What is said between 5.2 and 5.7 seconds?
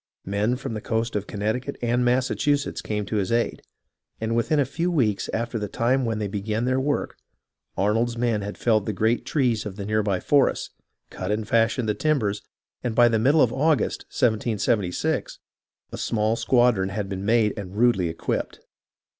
after the